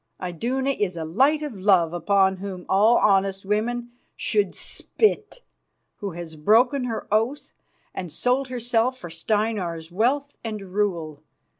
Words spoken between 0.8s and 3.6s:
a light of love upon whom all honest